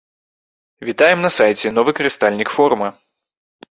[0.89, 2.87] Вітаем на сайце, новы карыстальнік форума!